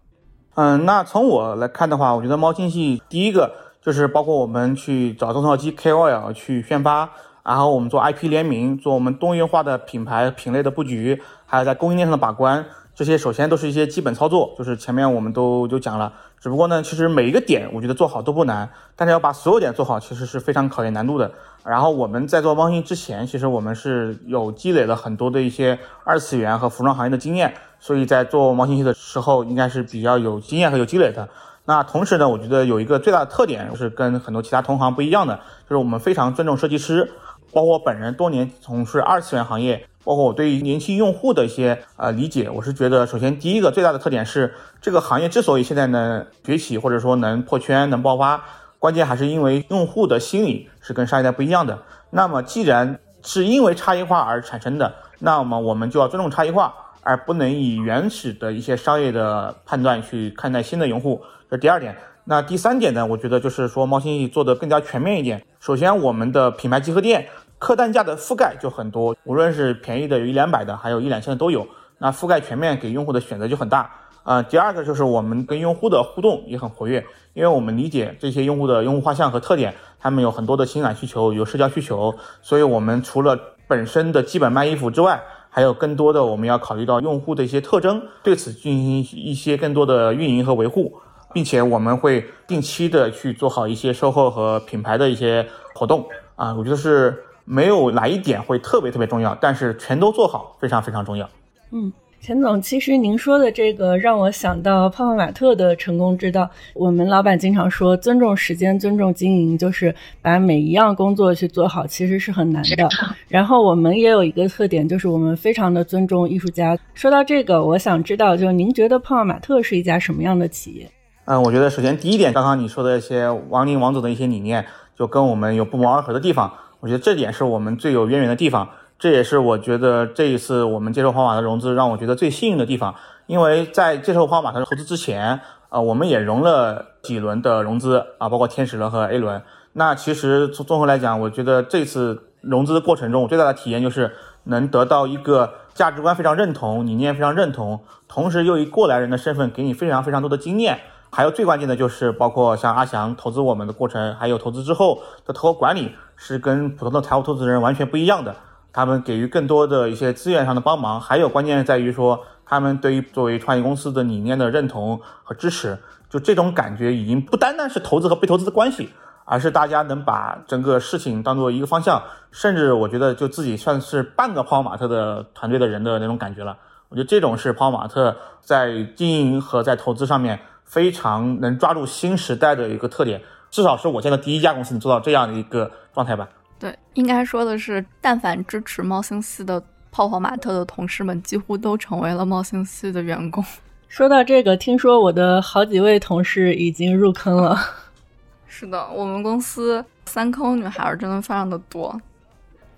[0.54, 7.10] 嗯，那从我来看的话，我觉得猫星系第一个就是包括我们去找中淘机 KOL 去宣发。
[7.46, 16.12] 然后我们做 IP 联名，做我们多元化的品牌品类的布局，还有在供应链上的把关，这些首先都是一些基本操作，就是前面我们都都讲了。
[16.40, 21.30] 只不过呢，其实每一个点我觉得做好都不难，但是要把所有点做好，其实是非常考验难度的。
[21.64, 31.28] 然后我们在做汪星之前，其实我们是有积累了很多的一些二次元和服装行业的经验，所以在做猫星的时候，应该是比较有经验和有积累的。
[31.68, 35.36] 那同时呢，我觉得有一个最大的特点是跟很多其他同行不一样的，
[35.68, 37.10] 就是我们非常尊重设计师，
[37.52, 39.86] 包括我本人多年从事二次元行业。
[40.04, 48.44] 包括我对于年轻用户的一些呃理解，我是觉得，首先第一个最大的特点是，这个行业之所以现在能崛起，或者说能破圈、能爆发，
[48.78, 51.76] 关键还是因为用户的心理是跟上一代不一样的。
[52.10, 61.20] 那么既然是因为差异化而产生的，那么我们就要尊重差异化，而不能以原始的一些商业的判断去看待新的用户。
[61.50, 61.96] 这第二点。
[62.28, 63.06] 那第三点呢？
[63.06, 65.40] 我觉得就是说猫星做的更加全面一点。
[65.60, 67.28] 首先，我们的品牌集合店。
[67.58, 71.66] 客单价的覆盖就很多，无论是便宜的有一两百的，还有一两千的都有。
[71.98, 73.88] 那覆盖全面，给用户的选择就很大。
[74.24, 82.12] 啊，第二个就是我们跟用户的互动也很活跃，因为我们理解这些用户的用户画像和特点，他们有很多的情感需求，有社交需求，
[82.42, 90.92] 所以我们除了本身的基本卖衣服之外，还有更多的我们要考虑到用户的一些特征，对此进行一些更多的运营和维护，
[91.36, 96.08] 并且我们会定期的去做好一些售后和品牌的一些活动。
[96.36, 97.22] 啊，我觉得是。
[97.48, 101.30] 没有哪一点会特别特别重要，但是全都做好非常非常重要。
[101.70, 106.50] 嗯，钱总，其实您说的这个让我想到泡泡玛特的成功之道。
[106.74, 112.88] 我们老板经常说，尊重时间，尊重经营，就是把每一样工作去做好，其实是很难的。
[113.28, 116.76] 然后我们也有一个特点，就是我们非常的尊重艺术家。
[116.94, 120.90] 说到这个，我想知道，就是您觉得泡泡玛特是一家什么样的企业？
[121.26, 124.64] 嗯，我觉得首先第一点，刚刚你说的一些王林王总的一些理念，
[124.96, 126.52] 就跟我们有不谋而合的地方。
[126.78, 132.94] 我觉得这点是我们最有渊源的地方，这也是我觉得这一次我们接受泡泡玛特融资让我觉得最幸运的地方。
[133.26, 139.42] 因为在接受泡泡玛特投资之前，啊，我们也融了几轮的融资啊，包括天使轮和 A 轮。
[139.72, 144.12] 那其实从综合来讲，我觉得这次融资的过程中，我最大的体验就是
[144.44, 150.78] 能得到一个价值观非常认同、理念非常认同，同时又以过来人的身份给你非常非常多的经验。
[151.16, 158.36] 还有最关键的就是，包括像阿翔投资我们的过程，还有投资之后的投资管理，是跟普通的财务投资人完全不一样的。
[158.70, 165.78] 他们给予更多的一些资源上的帮忙，还有关键在于说，他们对于作为创业公司的理念的认同和支持。
[166.10, 168.90] 就这种感觉，已经不单单是投资和被投资的关系，
[169.24, 176.58] 而是大家能把整个事情当做一个方向，甚至我觉得就自己算是半个泡泡玛特的团队的人的那种感觉了。
[176.90, 180.38] 我觉得这种是泡泡玛特在经营和在投资上面。
[180.66, 186.28] 非常能抓住新时代的一个特点，至少是我见的第一家公司能做到这样的一个状态吧。
[186.58, 193.44] 对，应该说的是，但凡支持猫星系的泡泡玛特的同事们，几乎都成为了猫星系的员工。
[193.88, 197.56] 说到这个，听说我的好几位同事已经入坑了。
[198.48, 202.00] 是的，我们公司三坑女孩真的非常的多。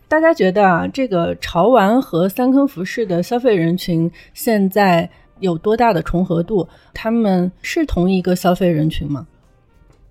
[0.09, 5.09] 大家觉得啊，这个潮玩和三坑服饰的消费人群现在？
[5.41, 6.67] 有多大的重合度？
[6.95, 9.27] 他们是同一个消费人群吗？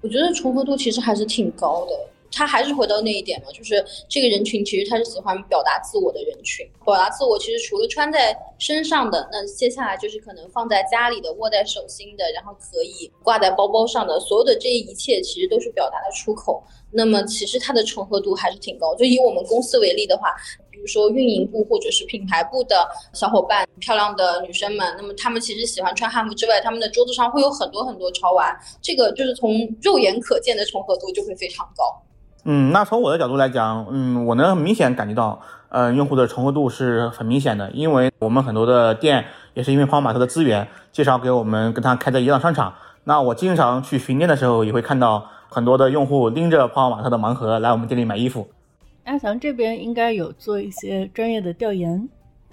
[0.02, 1.92] 我觉得重合度其实还是挺高的。
[2.30, 6.68] 他还是回到那一点嘛，就是这个人群其实他是喜欢表达自我的人群。
[6.86, 16.62] 表达自我其实除了穿在身上的，那接下来就是可能放在家里的、握在手心的，然后可以挂在包包上的，所有的这一切其实都是表达的出口。
[16.92, 18.94] 那么其实它的重合度还是挺高。
[18.96, 20.36] 就以我们公司为例的话。
[20.78, 32.04] 比如说运营部或者是品牌部的小伙伴，漂亮的女生们，那么她们其实喜欢穿汉服之外，她们的桌子上会有很多很多潮玩，这个就是从肉眼可见的重合度就会非常高。
[32.44, 42.76] 嗯，那从我的角度来讲，嗯，我能明显感觉到，呃，用户的重合度是很明显的，因为我们很多的店也是因为泡泡玛特的资源介绍给我们，跟他开在一样商场。
[43.06, 48.48] 那我经常去巡店的时候，也会看到很多的用户拎着泡泡玛特的盲盒来我们店里买衣服。
[49.08, 52.08] 阿翔这边应该有做一些专业的调研，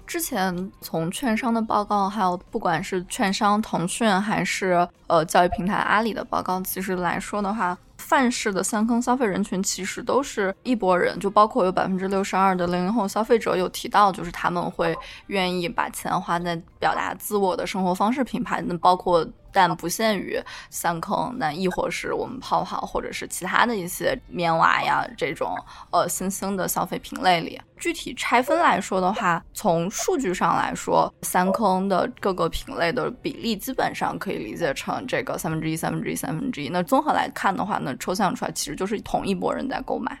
[0.07, 14.95] 之前从券商的报告，还有不管是券商腾讯还是呃教育平台阿里的报告，其实来说的话，范式的三坑消费人群其实都是一拨人，就包括有百分之六十二的零零后消费者有提到，就是他们会
[15.27, 19.27] 愿意把钱花在表达自我的生活方式品牌，那包括。
[19.55, 20.37] 但不限于
[20.69, 25.55] 三坑，那亦或是我们泡泡，或者是其他的一些棉娃呀这种
[25.91, 36.67] 呃新兴的消费品类里，具体拆分来说的话，从数据上来说，三坑的各个品类的比例基本上可以理解成这个三分之一、三分之一、三分之一。
[36.67, 40.19] 那综合来看的话，那抽象出来其实就是同一波人在购买。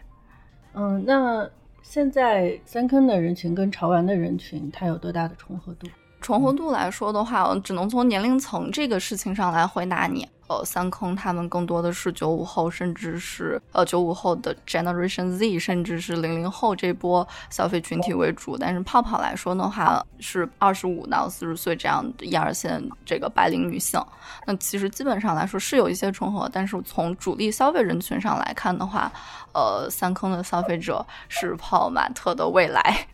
[0.75, 1.45] 嗯，那
[1.83, 5.87] 现在三坑的人群跟潮玩的人群，它有多大的重合度？
[6.25, 10.27] 重合度来说的话，只能从年龄层这个事情上来回答你。
[10.47, 18.57] 呃，三坑他们更多的是九五后，甚至是呃九五后的 Generation Z，甚至是零零后这波消费群体为主。
[18.57, 24.03] 但是泡泡来说的话，是二十五到四十岁这样的一二线这个白领女性。
[24.47, 29.11] 那其实基本上来说是有一些重合，但是从主力消费人群上来看的话，
[29.53, 33.07] 呃，三坑的消费者是泡玛特的未来。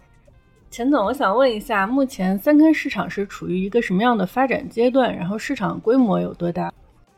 [0.71, 5.13] 钱总，我想问一下，目前三坑市场是处于一个什么样的发展阶段？
[5.13, 6.71] 然后市场规模有多大？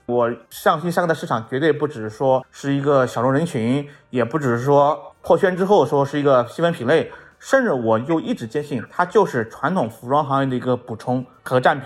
[0.08, 11.86] 我相信三坑的市场绝对不只是说是一个小众人群，也不只是说破圈之后说是一个细分品类，甚至我就一直坚信它就是传统服装行业的一个补充和占比。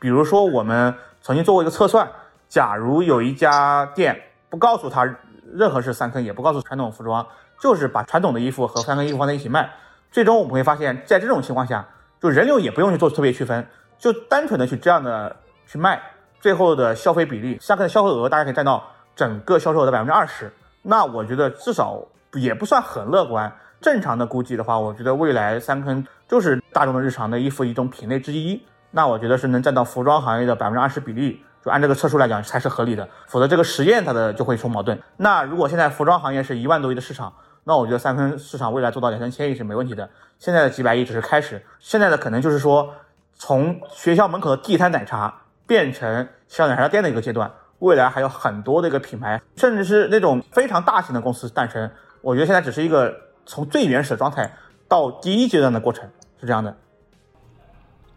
[0.00, 0.92] 比如说，我们
[1.22, 2.10] 曾经做过一个测算，
[2.48, 5.08] 假如有一家店不告诉他
[5.52, 7.24] 任何是三坑，也不告诉传统服装，
[7.60, 9.70] 就是把传统的衣服和三坑衣服放在一起卖，
[10.14, 11.84] 最终我们会发现，在这种情况下，
[12.20, 13.66] 就人流也不用去做特别区分，
[13.98, 15.34] 就单纯的去这样的
[15.66, 16.00] 去卖。
[16.38, 18.80] 最后的消费比例，三坑的消费额大概可以占到
[19.16, 20.52] 整个销售额的百分之二十。
[20.82, 22.00] 那我觉得至少
[22.34, 23.52] 也不算很乐观。
[23.80, 28.64] 正常的估计的话，我觉得未来三坑就是大众的日常的衣服一种品类之一。
[28.92, 33.08] 那我觉得是能占到服装行业的百分之二十比例，就按这个测数来讲才是合理的。
[33.26, 34.96] 否则这个实验它的就会出矛盾。
[35.16, 37.32] 那如果现在服装行业是一万多亿的市场，
[37.64, 40.08] 那我觉得三坑市场未来做到两三千亿是没问题的。
[40.38, 42.94] 现在的几百亿只是开始，现在的可能就是说
[43.34, 45.40] 从学校门口的地摊奶茶。
[45.66, 51.90] 变成像奶茶店的一个阶段，未来还有很多的一个品牌，甚至是那种非常大型的公司诞生。
[52.20, 53.10] 我觉得现在只是一个
[53.46, 54.52] 从最原始的状态
[54.86, 56.06] 到第一阶段的过程，
[56.38, 56.76] 是这样的。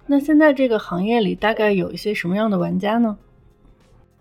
[0.08, 3.18] 那现在这个行业里大概有一些什么样的玩家呢？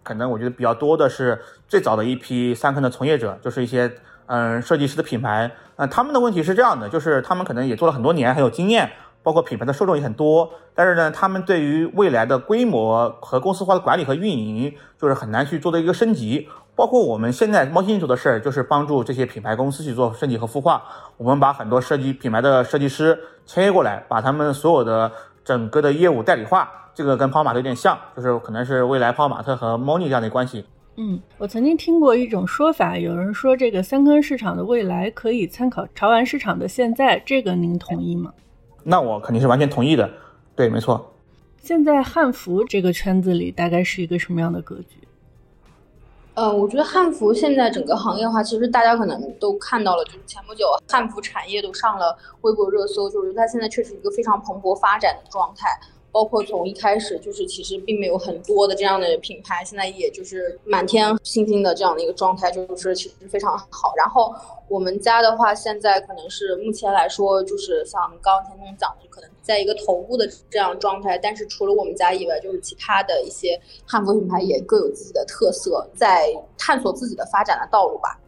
[0.05, 3.93] 可能我觉得比较多的是最早的一批三坑的从业者，就是一些
[4.27, 5.51] 嗯设计师的品牌。
[5.77, 8.91] 嗯，他们的问题是这样的，就是他们可能也做了很多年，很有经验。
[9.23, 16.49] 包括品牌的受众也很多，但是呢，他们对于未来的规模和公司化的管理和运营，就是很难去做的一个升级。
[16.77, 20.81] 包括我们现在猫星做的事儿，就是帮助这些品牌公司去做升级和孵化。
[21.17, 25.11] 我们把很多设计品牌的设计师签约过来，把他们所有的
[25.45, 26.71] 整个的业务代理化。
[26.95, 30.65] 这个跟泡泡玛特有点像，就是可能是未来泡泡玛特和猫腻这样的关系。
[30.99, 38.33] 嗯，我曾经听过一种说法，有人说这个三坑市场的未来可以参考潮玩市场的现在，这个您同意吗？
[38.83, 40.11] 那我肯定是完全同意的，
[40.55, 41.13] 对，没错。
[41.63, 44.97] 现在汉服这个圈子里大概是一个什么样的格局？
[46.33, 55.69] 呃，我觉得汉服现在整个行业的话，其实大家可能都看到了，就是前不久汉服产业都上了微博热搜，就是它现在确实一个非常蓬勃发展的状态。
[56.13, 63.93] 包括从一开始就是其实并没有很多的这样的品牌，现在也就是满天星星的这样的一个状态，就是其实非常好。
[63.99, 64.35] 然后
[64.69, 71.19] 我们家的话，现在可能是目前来说，就是像刚刚田总讲的，可能在一个头部的这样状态。
[71.19, 78.19] 但是除了我们家以外，就是其他的一些汉服品牌也各有自己的特色，在探索自己的发展的道路吧。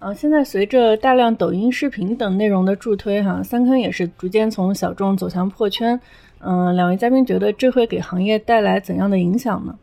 [0.00, 6.00] 嗯，现在随着大量抖音视频等内容的助推，哈，三坑也是逐渐从小众走向破圈。
[6.40, 9.74] 嗯，两位嘉宾觉得这会给行业带来怎样的影响呢？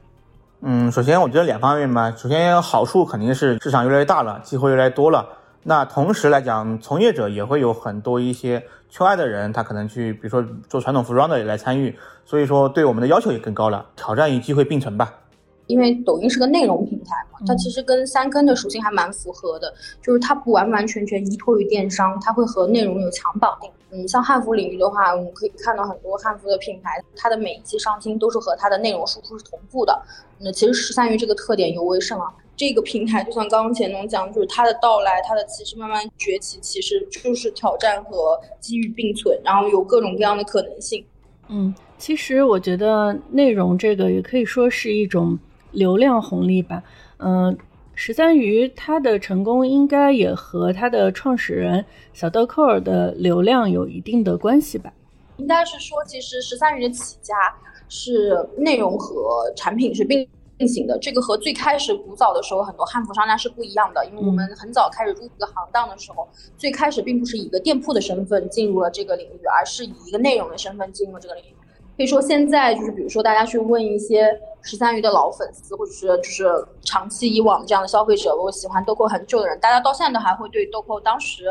[0.62, 2.12] 嗯，首先我觉得两方面吧。
[2.18, 5.28] 首先好处肯定是市场越来越大了，机会越来越多了。
[5.64, 15.14] 那同时来讲，从业者也会有很多一些圈外的人，他可能去，比如说做传统服装的来参与，所以说对我们的要求也更高了，挑战与机会并存吧。
[15.68, 23.70] 因为抖音是个内容平台嘛，它其实跟三坑的属性还蛮符合的，就是它不完完全全依托于电商，它会和内容有强绑定。
[23.96, 29.98] 嗯，像汉服领域的话，我们可以看到很多汉服的品牌，它的每一期上新都是和它的内容输出是同步的。
[30.40, 41.06] 那其实十三鱼这个特点尤为甚啊，这个平台就像刚刚钱总讲，就是它的到来，它的其实慢慢崛起，其实就是挑战和机遇并存，然后有各种各样的可能性。
[41.48, 45.40] 嗯，其实我觉得内容这个也可以说是一种。
[45.72, 46.82] 流量红利吧，
[47.18, 47.58] 嗯，
[47.96, 51.84] 十三余它的成功应该也和它的创始人
[52.14, 54.92] 小豆蔻儿的流量有一定的关系吧？
[55.38, 57.34] 应该是说，其实十三余的起家
[57.88, 60.28] 是内容和产品是并
[60.58, 66.28] 并行的，这个和最开始古早的时候很多汉服商家是不一样的，因为我们很早开始入这个行当的时候，
[66.58, 71.56] 最开始并不是以一个店铺的身份进入了这个领域，而是以一个内容的身份进入这个领域。
[71.98, 74.28] 可以说，现在就是比如说，大家去问一些
[74.66, 81.46] 十三余的老粉丝，或者是就是长期以往这样的消费者，我喜欢豆蔻很久的人，大家到现在都还会对豆蔻当时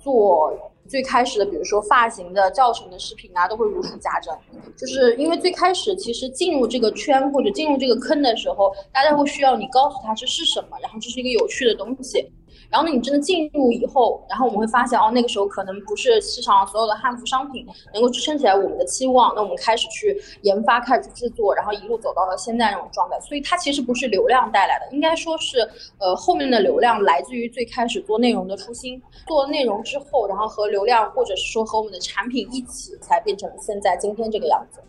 [0.00, 0.52] 做
[0.88, 4.34] 最开始的，比如说发型的教程的视频啊，都会如数家珍。
[4.76, 12.28] 就是因为最开始其实进入这个圈或者进入这个坑的时候，大家会需要你告诉他这是什么，然后这是一个有趣的东西。
[12.70, 23.18] 然后呢，你真的进入以后，然后我们会发现哦，那个时候可能不是市场上所有的汉服商品能够支撑起来我们的期望，那我们开始去研发，开始去制作，然后一路走到了现在这种状态。
[23.20, 25.58] 所以它其实不是流量带来的，应该说是
[25.98, 34.80] 呃后面的流量来自于最开始做内容的初心，做内容之后，然后和流量或者是说和我们的产品一起，才变成现在今天这个样子。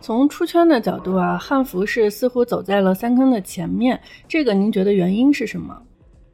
[0.00, 5.80] 从出圈的角度啊，汉服是似乎走在了三坑的前面，这个您觉得原因是什么？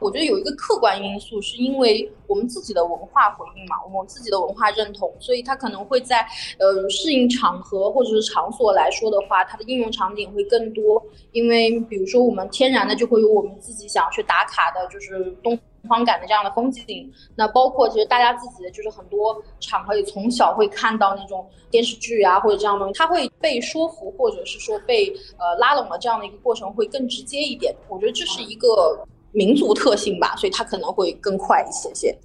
[0.00, 6.26] 我觉得有一个客观因素，是因为我们自己的文化回应嘛，我们自己的文化认同，所以它可能会在
[6.58, 11.02] 呃适应场合或者是场所来说的话，它的应用场景会更多。
[11.32, 15.58] 因为比如说我们天然的就会有我们自己想要去打卡的，就是东。
[15.88, 27.74] 方感的这样的风景，那包括其实大家自己的就是很多场合里从小会看到那种电视剧啊或者这样的东西，它会被说服或者是说被呃拉拢的这样的一个过程会更直接一点。
[27.88, 29.02] 我觉得这是一个
[29.32, 32.16] 民族特性吧，所以它可能会更快一些些。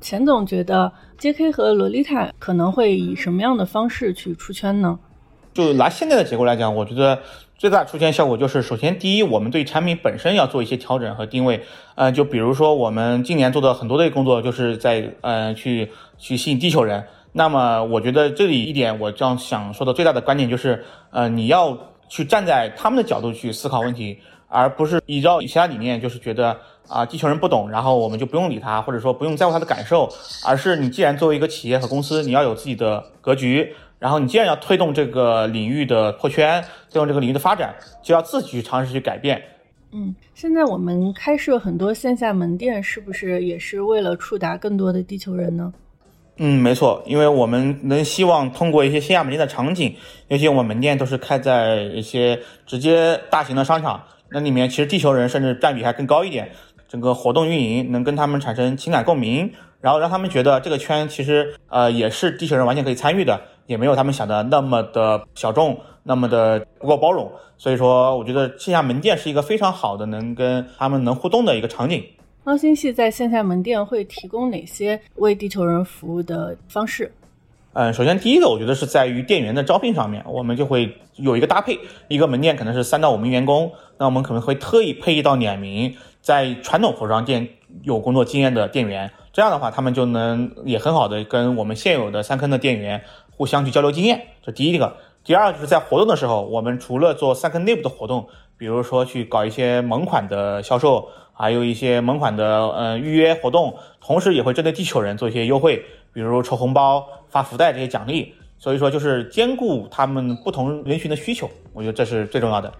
[0.00, 1.52] 钱总觉得 J.K.
[1.52, 4.98] 和洛丽塔可能会以什么样的方式去出圈呢？
[5.54, 7.18] 就拿现在的结构来讲，我觉得。
[7.58, 11.62] 最大出圈效果就是，首先第一，我们对产品本身要做一些调整和定位。
[11.94, 15.88] 呃，就比如说我们今年做的很多的工作，就是在呃去
[16.18, 17.04] 去吸引地球人。
[17.30, 21.78] 那么我觉得这里一点我这样想说的最大的观点就是，呃，你要
[22.08, 24.18] 去站在他们的角度去思考问题，
[24.52, 30.08] 而不是依照其他理念，就是觉得啊地球人不懂，然后我们就不用理他，或者说不用在乎他的感受，
[30.46, 33.74] 而是你既然作为一个企业和公司，你要有自己的格局。
[33.98, 37.72] 然后你既然要推动这个领域的破圈，推动这个领域的发展，
[38.02, 39.40] 就要自己去尝试去改变。
[39.92, 45.72] 嗯，现在我们开设很多线下门店，是不是也是为了触达更多的地球人呢？
[46.38, 49.94] 嗯，没错，因为我们能希望通过一些线下门店的场景，
[50.26, 54.02] 尤其我们门店都是开在一些直接大型的商场，
[54.32, 56.50] 那里面其实地球人甚至占比还更高一点。
[56.88, 63.40] 整个活动运营能跟他们产生情感共鸣，然后让他们觉得这个圈其实呃也是地球人完全可以参与的。
[63.66, 72.04] 也没有他们想的那么的小众，那么的不够包容，所以说我觉得线下门店是一个非常好的能跟他们能互动的一个场景。
[72.44, 77.10] 猫星系在线下门店会提供哪些为地球人服务的方式？
[77.74, 87.48] 嗯，首先第一个我觉得是在于店员的招聘上面，我们就会有一个搭配，一个门店可能是三到五名员工，那我们可能会特意配一到两名在传统服装店
[87.82, 93.02] 有工作经验的店员，这样的话他们就能也很好的跟我们现有的三坑的店员。
[93.34, 94.94] 互相去交流经验，这第一个。
[95.24, 105.82] 第二就是在活动的时候，我们除了做三坑内部的活动，比如说去搞一些萌款的销售，还有一些萌款的呃预约活动，同时也会针对地球人做一些优惠，
[106.12, 108.34] 比如抽红包、发福袋这些奖励。
[108.58, 112.72] 所以说就是兼顾他们不同人群的需求，我觉得这是最重要的。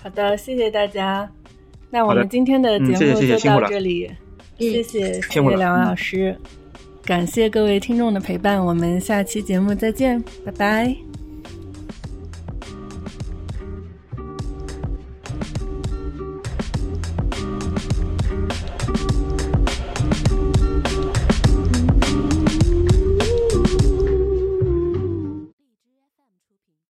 [0.00, 1.28] 好的，谢谢大家。
[1.90, 4.08] 那我们今天的节目就到这里，
[4.58, 6.36] 谢谢谢谢两位老师。
[7.04, 11.13] 感谢各位听众的陪伴，我们下期节目再见，拜拜。